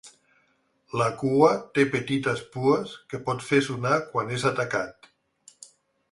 [0.99, 5.11] La cua té petites pues que pot fer sonar quan és atacat.